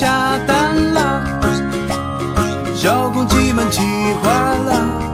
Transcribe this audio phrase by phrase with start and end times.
[0.00, 5.12] 下蛋了，小公鸡们气坏了，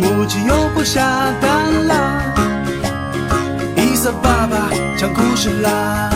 [0.00, 2.34] 母鸡又不下蛋了，
[3.76, 6.10] 伊莎爸爸讲故事啦。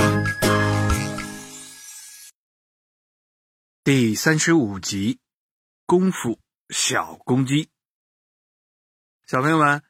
[3.84, 5.18] 第三十五集，
[5.84, 6.38] 功夫
[6.70, 7.68] 小公鸡。
[9.26, 9.82] 小朋友们，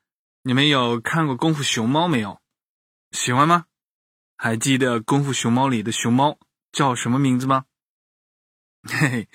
[0.42, 2.40] 你们有看过《功夫熊猫》没有？
[3.12, 3.66] 喜欢吗？
[4.36, 6.36] 还记得《功夫熊猫》里的熊猫
[6.78, 7.64] 叫什么名字吗？
[8.88, 9.28] 嘿嘿，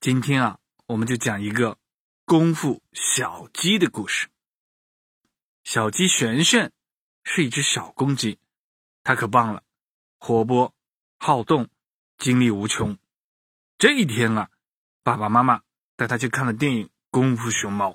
[0.00, 1.78] 今天啊，我们就讲一个
[2.24, 4.30] 功夫小鸡的故事。
[5.62, 6.72] 小鸡璇璇
[7.22, 8.40] 是一只小公鸡，
[9.04, 9.62] 它可棒了，
[10.18, 10.74] 活泼、
[11.20, 11.68] 好动、
[12.16, 12.98] 精力无穷。
[13.78, 14.50] 这一天啊，
[15.04, 15.62] 爸爸妈妈
[15.94, 17.90] 带它去看了电影《功夫熊猫》，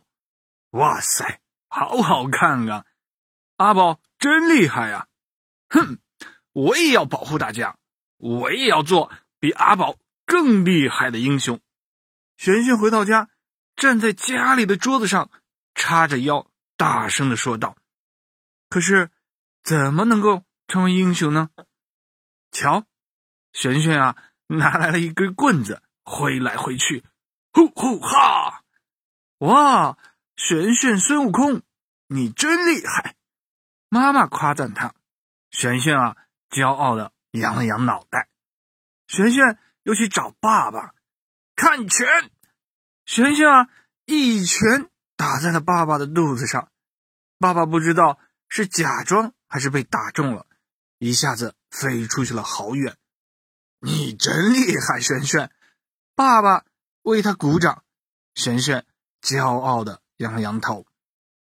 [0.70, 2.86] 哇塞，好好看啊！
[3.58, 5.10] 阿宝真厉害呀！
[5.68, 6.00] 哼，
[6.54, 7.78] 我也要保护大家，
[8.24, 11.60] 我也要做比阿宝更厉害的英雄。
[12.38, 13.30] 璇璇回到家，
[13.76, 15.30] 站在家里的桌子上，
[15.76, 17.76] 叉着腰，大声的说道
[18.70, 19.12] ：“可是，
[19.62, 21.50] 怎么能够成为英雄呢？
[22.52, 22.86] 瞧，
[23.52, 24.16] 璇璇啊！”
[24.48, 27.04] 拿来了一根棍子，挥来挥去，
[27.54, 28.62] 呼呼哈！
[29.40, 29.98] 哇，
[30.36, 31.64] 玄玄孙悟空，
[32.08, 33.16] 你真厉害！
[33.90, 34.94] 妈妈夸赞他，
[35.50, 36.18] 玄玄啊，
[36.52, 38.30] 骄傲的扬了扬脑袋。
[39.08, 40.96] 玄玄又去找爸爸，
[41.56, 42.08] 看拳！
[43.06, 43.68] 玄玄啊，
[44.06, 46.72] 一拳打在了爸爸的肚子上。
[47.38, 50.48] 爸爸不知道是假装还是被打中了，
[50.98, 52.98] 一下子飞出去了好远。
[53.80, 55.52] 你真厉害，璇璇！
[56.16, 56.66] 爸爸
[57.02, 57.84] 为他鼓掌。
[58.36, 58.86] 璇璇
[59.22, 60.88] 骄傲的扬了扬头。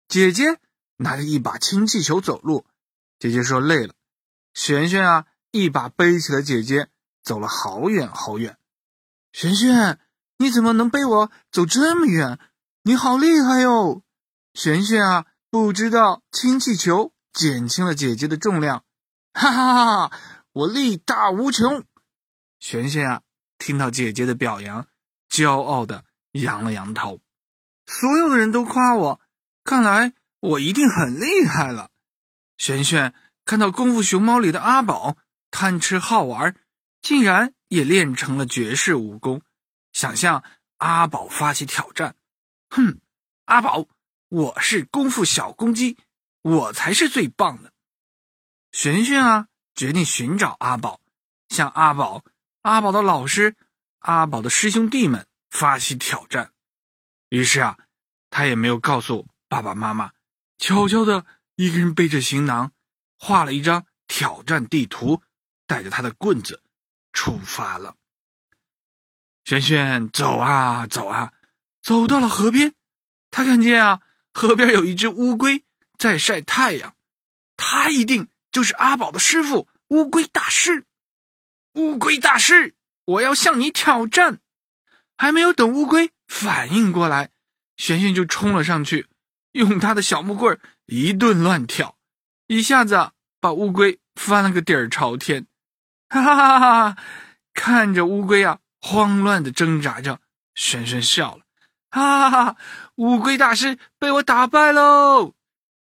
[0.07, 0.59] 姐姐
[0.97, 2.65] 拿着一把氢气球走路。
[3.19, 3.93] 姐姐说累了。
[4.53, 6.89] 璇璇啊，一把背起了姐姐，
[7.23, 8.57] 走了好远好远。
[9.31, 9.99] 璇璇，
[10.37, 12.37] 你怎么能背我走这么远？
[12.83, 14.03] 你好厉害哟！
[14.53, 18.83] 璇璇啊，不知道氢气球减轻了姐姐的重量。
[19.31, 20.19] 哈哈哈哈！
[20.51, 21.85] 我力大无穷。
[22.59, 23.21] 璇璇啊，
[23.57, 24.87] 听到姐姐的表扬，
[25.29, 27.21] 骄傲的扬了扬头。
[27.85, 29.21] 所有的人都夸我，
[29.63, 30.11] 看来
[30.41, 31.91] 我一定很厉害了。
[32.57, 33.13] 璇璇
[33.45, 35.15] 看到《功夫熊猫》里的阿宝
[35.57, 36.53] 贪吃好玩，
[37.01, 39.41] 竟然也练成了绝世武功，
[39.93, 40.43] 想向
[40.79, 42.17] 阿宝发起挑战。
[42.69, 42.99] 哼，
[43.45, 43.87] 阿宝，
[44.27, 45.97] 我是功夫小公鸡，
[46.41, 47.71] 我才是最棒的。
[48.73, 50.99] 璇璇啊，决定寻找阿宝，
[51.47, 52.25] 向阿宝。
[52.63, 53.55] 阿宝的老师，
[53.99, 56.51] 阿宝的师兄弟们发起挑战。
[57.29, 57.77] 于是啊，
[58.29, 60.11] 他也没有告诉爸爸妈妈，
[60.57, 62.73] 悄悄的一个人背着行囊，
[63.17, 65.21] 画了一张挑战地图，
[65.67, 66.61] 带着他的棍子
[67.13, 67.95] 出发了。
[69.43, 71.33] 轩轩走啊走啊，
[71.81, 72.73] 走到了河边，
[73.29, 74.01] 他看见啊，
[74.33, 75.63] 河边有一只乌龟
[75.97, 76.95] 在晒太阳，
[77.55, 80.85] 他一定就是阿宝的师傅乌龟大师。
[81.73, 82.73] 乌龟大师，
[83.05, 84.39] 我要向你挑战！
[85.17, 87.31] 还没有等乌龟反应过来，
[87.77, 89.07] 璇璇就冲了上去，
[89.51, 91.97] 用他的小木棍一顿乱挑，
[92.47, 95.45] 一下子把乌龟翻了个底儿朝天。
[96.09, 97.03] 哈哈哈哈！
[97.53, 100.19] 看着乌龟啊，慌乱的挣扎着，
[100.53, 101.43] 轩轩笑了。
[101.89, 102.57] 哈哈哈！
[102.95, 105.33] 乌龟大师被我打败喽！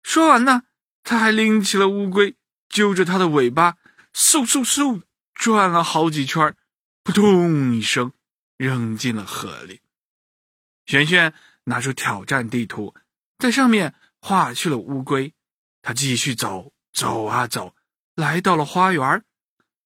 [0.03, 0.63] 说完呢，
[1.03, 2.37] 他还拎起了乌龟，
[2.69, 3.77] 揪着它的尾巴，
[4.15, 5.03] 嗖嗖嗖。
[5.35, 6.55] 转了好几圈，
[7.03, 8.13] 扑通一声，
[8.57, 9.81] 扔进了河里。
[10.87, 11.35] 璇璇
[11.65, 12.95] 拿出挑战地图，
[13.39, 15.35] 在上面画去了乌龟。
[15.81, 17.75] 他继续走，走啊走，
[18.15, 19.25] 来到了花园。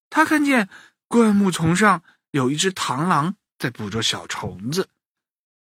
[0.09, 0.69] 他看见
[1.07, 4.89] 灌木丛上有一只螳螂在捕捉小虫子。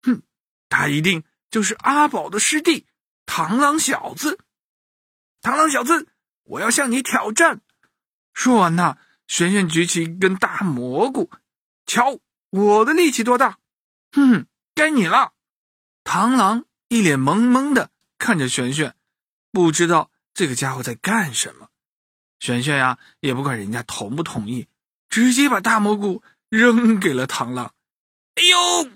[0.03, 0.21] 哼，
[0.69, 2.85] 他一定就是阿宝的师弟
[3.25, 4.39] 螳螂小子。
[5.41, 6.07] 螳螂小子，
[6.43, 7.61] 我要向你挑战！
[8.33, 8.97] 说完呢。
[9.27, 11.31] 璇璇举起一根大蘑菇，
[11.87, 12.19] 瞧
[12.51, 13.57] 我的力气多大！
[14.11, 14.45] 哼，
[14.75, 15.33] 该你了。
[16.03, 17.89] 螳螂一脸懵懵的
[18.19, 18.95] 看着璇璇，
[19.51, 21.64] 不知道这个家伙在干什么。
[22.39, 24.67] 璇璇呀，也不管人家同不同意，
[25.09, 27.73] 直接把大蘑菇扔给了螳螂。
[28.35, 28.89] 哎呦，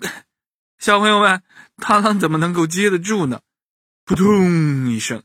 [0.78, 1.42] 小朋友们，
[1.76, 3.40] 螳螂怎么能够接得住呢？
[4.04, 5.22] 扑通一声，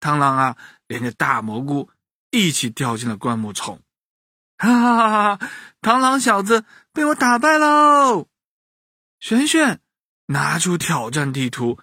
[0.00, 0.56] 螳螂啊，
[0.86, 1.90] 连着大蘑菇
[2.30, 3.80] 一起掉进了灌木丛。
[4.58, 5.36] 哈哈哈！
[5.36, 5.48] 哈！
[5.80, 8.26] 螳螂小子被我打败喽！
[9.20, 9.80] 璇璇
[10.26, 11.78] 拿出挑战地图，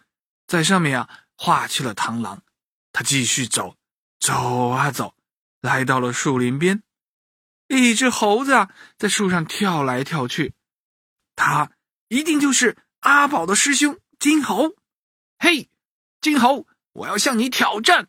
[0.45, 2.41] 在上面啊画起了螳螂。
[2.91, 3.77] 他继续走，
[4.19, 5.14] 走啊走，
[5.65, 6.83] 来到了树林边。
[7.67, 8.69] 一只猴子啊
[8.99, 10.53] 在树上跳来跳去，
[11.35, 11.71] 他
[12.07, 14.75] 一定就是阿宝的师兄金猴。
[15.39, 15.67] 嘿，
[16.21, 18.07] 金猴，我要向你挑战！”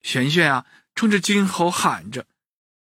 [0.00, 2.26] 玄玄啊，冲着金猴喊着。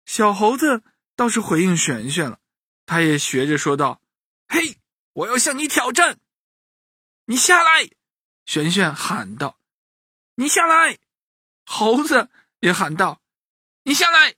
[0.06, 0.82] 小猴子
[1.16, 2.40] 倒是回应玄玄了，
[2.88, 4.02] 他也学着说道
[4.50, 4.80] ：“嘿，
[5.14, 6.20] 我要向你挑战！
[7.26, 7.88] 你下来！”
[8.46, 9.60] 玄玄喊道
[10.36, 10.98] ：“你下来！”
[11.64, 13.21] 猴子也喊道
[13.84, 14.36] ：“你下来！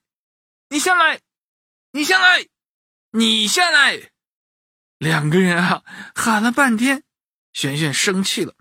[0.70, 1.20] 你下来！
[1.92, 2.48] 你下来！
[3.12, 4.12] 你下来！”
[4.98, 5.84] 两个人啊，
[6.16, 7.04] 喊了半天，
[7.52, 8.56] 璇璇生气了，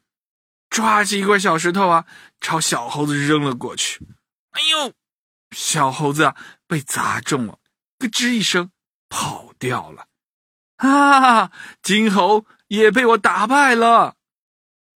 [0.68, 2.06] 抓起一块小石头啊，
[2.40, 4.04] 朝小猴子扔了过去。
[4.50, 4.92] 哎呦，
[5.52, 6.36] 小猴子啊，
[6.66, 7.60] 被砸中了，
[7.98, 8.72] 咯吱一声
[9.08, 10.08] 跑掉了。
[10.76, 14.16] 啊，金猴也被我打败了。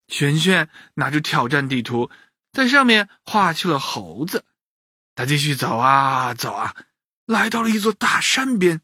[0.08, 2.10] 璇璇拿着挑战地图，
[2.52, 4.44] 在上面画去了猴子。
[5.16, 6.76] 他继续走啊走啊，
[7.24, 8.82] 来到了一座大山边，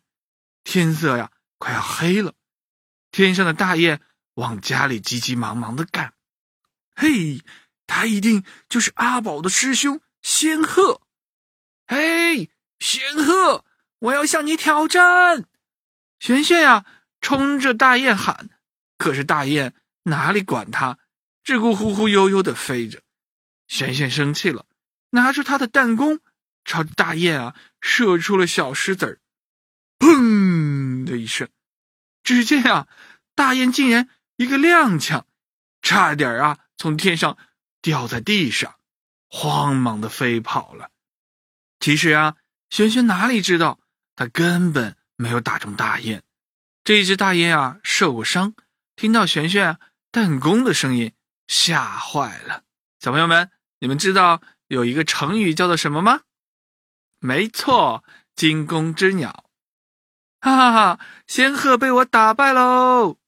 [0.65, 2.35] 天色呀快要黑了。
[3.11, 4.01] 天上的大雁
[4.35, 6.15] 往家里急急忙忙的赶，
[6.97, 7.43] 嘿，
[7.87, 11.03] 他一定就是阿宝的师兄仙鹤。
[11.87, 13.67] 嘿，仙鹤，
[13.99, 15.45] 我要向你挑战！
[16.19, 16.87] 玄玄呀，
[17.21, 18.49] 冲着大雁喊，
[18.97, 19.75] 可是大雁
[20.05, 20.99] 哪里管他，
[21.45, 23.03] 只顾忽忽悠悠的飞着。
[23.69, 24.65] 玄玄生气了，
[25.11, 26.21] 拿出他的弹弓，
[26.65, 29.21] 朝着大雁啊射出了小石子儿，
[29.99, 31.49] 砰的一声。
[32.23, 32.89] 只见啊，
[33.35, 35.25] 大雁竟然一个踉跄，
[35.83, 37.37] 差点啊从天上
[37.81, 38.77] 掉在地上，
[39.29, 40.91] 慌忙的飞跑了。
[41.81, 42.37] 其实啊，
[42.71, 43.81] 玄玄哪里知道，
[44.15, 46.23] 他根本没有打中大雁。
[46.85, 48.55] 这只大雁啊受过伤，
[48.97, 49.79] 听到玄玄
[50.11, 51.13] 弹弓的声音，
[51.49, 52.63] 吓坏了。
[53.01, 53.51] 小朋友们，
[53.81, 56.21] 你们知道有一个成语叫做什么吗？
[57.25, 58.03] 没错，
[58.35, 59.49] 惊弓之鸟。
[60.41, 61.07] 哈哈哈！
[61.29, 63.21] 仙鹤被我打败喽！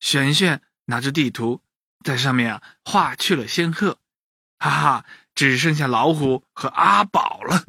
[0.00, 1.62] 玄玄拿着地图，
[2.02, 4.00] 在上面啊画去了仙鹤，
[4.58, 7.66] 哈哈，只剩下老虎和阿宝了。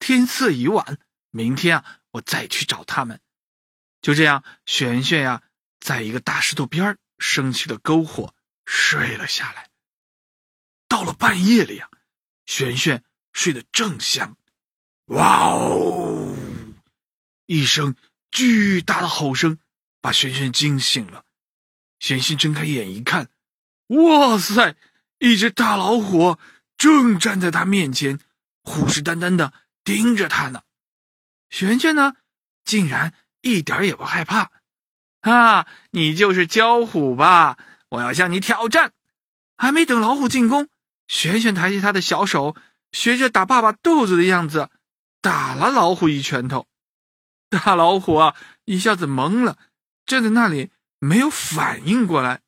[0.00, 0.98] 天色已晚，
[1.30, 3.20] 明天啊，我再去找他们。
[4.02, 5.44] 就这样，玄玄呀，
[5.78, 8.34] 在一个大石头边儿生起了篝火，
[8.64, 9.70] 睡了下来。
[10.88, 11.88] 到了半夜里呀，
[12.44, 14.36] 玄玄睡得正香，
[15.10, 16.36] 哇哦！
[17.46, 17.96] 一声
[18.30, 19.58] 巨大的吼声
[20.00, 21.24] 把玄玄惊醒了。
[21.98, 23.28] 玄玄睁开眼一看，
[23.88, 24.76] 哇塞！
[25.18, 26.38] 一只大老虎
[26.78, 28.20] 正站在他面前，
[28.62, 29.52] 虎视眈眈的
[29.82, 30.62] 盯着他呢。
[31.48, 32.14] 玄玄呢，
[32.64, 34.52] 竟然一点也不害怕。
[35.22, 37.58] 啊，你就是焦虎吧？
[37.88, 38.92] 我要向你挑战！
[39.56, 40.68] 还没等老虎进攻，
[41.08, 42.54] 玄玄抬起他的小手，
[42.92, 44.70] 学着打爸爸肚子的样子，
[45.20, 46.66] 打了老虎一拳头。
[47.48, 49.58] 大老虎啊，一下子懵了，
[50.06, 52.42] 站在那里没有反应过来。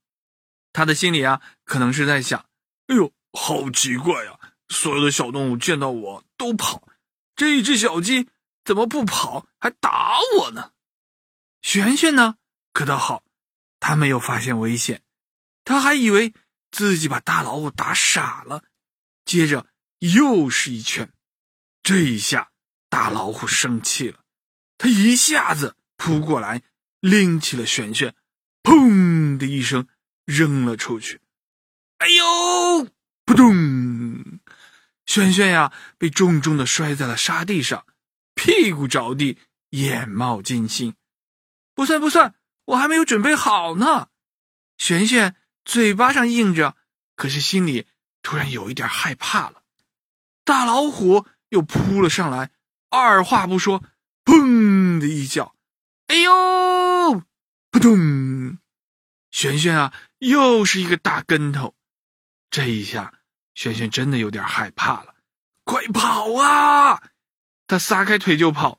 [0.72, 2.46] 他的心里啊，可能是在想
[2.86, 4.38] ：“哎呦，好奇怪呀！
[4.68, 6.88] 所有的小动物见到我都跑，
[7.34, 8.28] 这一只小鸡
[8.64, 10.70] 怎么不跑，还打我呢？”
[11.60, 12.36] 玄玄呢，
[12.72, 13.24] 可倒好，
[13.80, 15.02] 他没有发现危险，
[15.64, 16.32] 他还以为
[16.70, 18.64] 自己把大老虎打傻了。
[19.24, 19.66] 接着
[19.98, 21.12] 又是一拳，
[21.82, 22.51] 这一下
[22.92, 24.18] 大老虎生气了。
[24.76, 26.60] 他一下子扑过来，
[27.00, 28.14] 拎起了璇璇，
[28.62, 29.88] 砰的一声
[30.26, 31.22] 扔了出去。
[31.96, 32.86] 哎呦！
[33.24, 34.40] 扑通！
[35.06, 37.86] 轩轩呀，被重重的摔在了沙地上，
[38.34, 39.38] 屁股着地，
[39.70, 40.94] 眼冒金星。
[41.74, 42.34] 不算不算，
[42.66, 44.08] 我还没有准备好呢。
[44.76, 45.34] 璇璇
[45.64, 46.76] 嘴巴上应着，
[47.16, 47.86] 可是心里
[48.20, 49.62] 突然有一点害怕了。
[50.44, 52.50] 大老虎又扑了上来，
[52.92, 53.82] 二话不说。
[54.24, 55.56] 砰的一叫，
[56.06, 57.22] 哎呦！
[57.72, 58.58] 扑通！
[59.32, 61.74] 玄玄啊，又是一个大跟头。
[62.50, 63.14] 这一下，
[63.54, 65.16] 玄玄真的有点害怕了。
[65.64, 67.02] 快跑啊！
[67.66, 68.78] 他撒开腿就跑。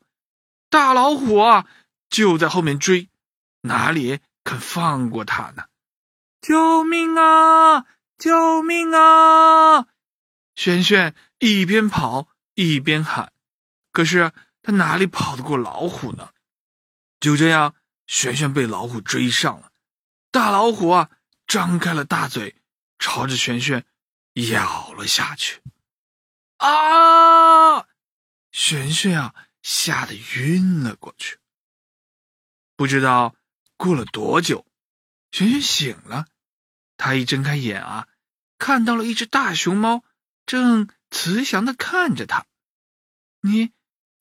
[0.70, 1.67] 大老虎啊，
[2.10, 3.10] 就在后面追，
[3.62, 5.65] 哪里肯放过他呢？
[6.39, 7.86] 救命啊！
[8.17, 9.88] 救命啊！
[10.55, 13.34] 玄玄一边跑一边喊，
[13.93, 14.33] 可是。
[14.65, 16.31] 他哪里跑得过老虎呢？
[17.19, 17.75] 就这样，
[18.07, 19.73] 玄玄被老虎追上了。
[20.31, 21.09] 大老虎啊，
[21.45, 22.55] 张开了大嘴，
[22.97, 23.85] 朝着玄玄
[24.35, 25.62] 咬了下去。
[26.59, 27.89] 啊！
[28.53, 31.39] 玄玄啊，吓得晕了过去。
[32.77, 33.35] 不知道
[33.75, 34.65] 过了多久，
[35.31, 36.27] 玄玄醒了。
[36.95, 38.07] 他一睁开眼啊，
[38.57, 40.05] 看到了一只大熊猫，
[40.45, 42.45] 正慈祥的看着他。
[43.41, 43.73] 你。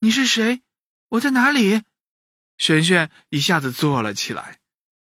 [0.04, 0.62] 你是谁？
[1.10, 1.84] 我在哪里？
[2.58, 4.58] 璇璇一下子坐了起来。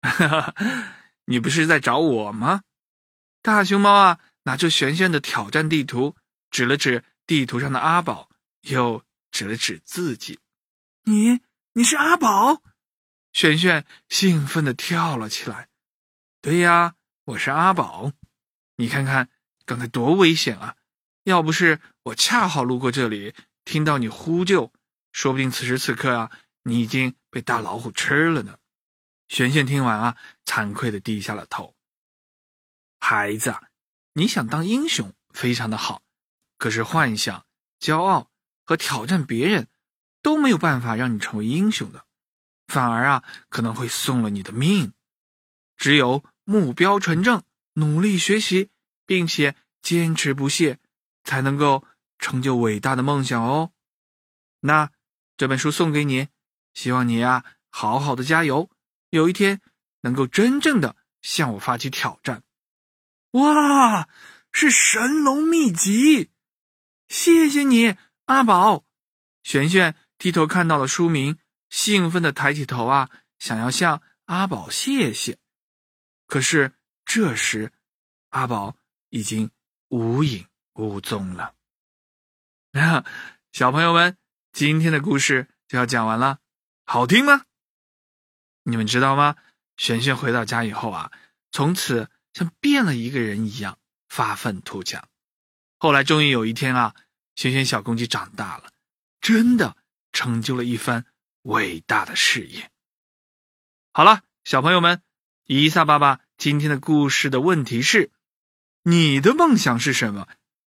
[1.26, 2.62] 你不是在找我吗？
[3.42, 6.14] 大熊猫啊，拿出璇璇的挑战地图，
[6.52, 10.38] 指了指地图上的阿宝，又指了指自己
[11.02, 11.40] ：“你，
[11.72, 12.62] 你是阿宝？”
[13.34, 15.68] 璇璇兴奋的跳了起来
[16.40, 18.12] ：“对呀，我是阿宝！
[18.76, 19.30] 你看看
[19.64, 20.76] 刚才多危险啊！
[21.24, 23.34] 要不是我恰好路过这里，
[23.66, 24.72] 听到你呼救，
[25.12, 26.30] 说不定此时此刻啊，
[26.62, 28.56] 你已经被大老虎吃了呢。”
[29.28, 31.74] 璇璇听完啊，惭愧的低下了头。
[33.00, 33.56] 孩子，
[34.12, 36.02] 你想当英雄非常的好，
[36.58, 37.44] 可是幻想、
[37.80, 38.30] 骄傲
[38.64, 39.66] 和挑战别人
[40.22, 42.06] 都没有办法让你成为英雄的，
[42.68, 44.92] 反而啊可能会送了你的命。
[45.76, 47.42] 只有目标纯正，
[47.74, 48.70] 努力学习，
[49.04, 50.78] 并且坚持不懈，
[51.24, 51.84] 才能够
[52.18, 53.72] 成就伟大的梦想哦。
[54.60, 54.90] 那
[55.36, 56.28] 这本书送给你，
[56.74, 58.70] 希望你呀好好的加油。
[59.10, 59.60] 有一天，
[60.00, 62.42] 能够真正的向我发起挑战。
[63.32, 64.08] 哇，
[64.50, 66.30] 是神龙秘籍！
[67.08, 68.84] 谢谢你，阿宝。
[69.42, 75.38] 璇璇低头看到了书名，兴奋的抬起头啊，想要向阿宝谢谢。
[76.26, 76.72] 可是
[77.04, 77.72] 这时，
[78.30, 78.76] 阿宝
[79.10, 79.50] 已经
[79.88, 81.55] 无影无踪了。
[82.80, 83.04] 啊，
[83.52, 84.16] 小朋友们，
[84.52, 86.38] 今天的故事就要讲完了，
[86.84, 87.44] 好听吗？
[88.64, 89.36] 你们知道吗？
[89.76, 91.12] 璇璇回到家以后啊，
[91.50, 93.78] 从此像变了一个人一样
[94.08, 95.08] 发愤图强。
[95.78, 96.94] 后来终于有一天啊，
[97.34, 98.72] 璇璇小公鸡长大了，
[99.20, 99.76] 真的
[100.12, 101.04] 成就了一番
[101.42, 102.70] 伟大的事业。
[103.92, 105.02] 好了，小朋友们，
[105.44, 108.10] 伊萨爸爸今天的故事的问题是：
[108.82, 110.28] 你的梦想是什么？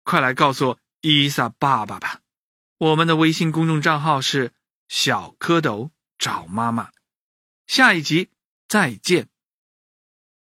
[0.02, 2.19] 快来告诉伊萨爸爸吧！
[2.78, 4.52] 我们的微信公众账号是
[4.88, 6.90] 小蝌蚪找妈妈。
[7.66, 8.30] 下一集
[8.69, 9.28] 再见。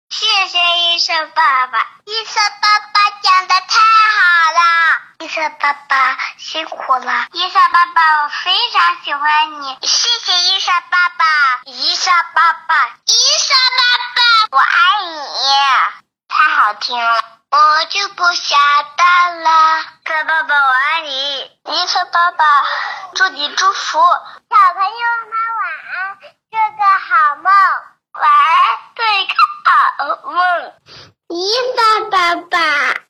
[0.08, 3.80] 谢谢医生爸爸，医生爸爸讲的太
[4.16, 13.82] 好了，医生爸爸辛苦了，医生爸爸我非常喜欢你，谢谢医生爸爸，医生爸爸，医生爸
[14.16, 14.74] 爸，我爱
[15.06, 15.38] 你，
[16.26, 18.56] 太好听了，我就不下
[18.96, 22.44] 蛋了，可爸爸我爱你，你说爸爸
[23.16, 27.52] 祝你祝福，小朋友们晚安，做个好梦，
[28.12, 29.34] 晚安，做一个
[29.66, 30.72] 好梦，
[31.28, 31.42] 你
[31.76, 33.09] 爸爸爸。